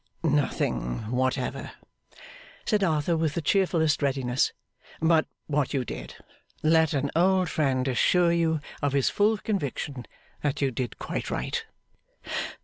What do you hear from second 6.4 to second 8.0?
Let an old friend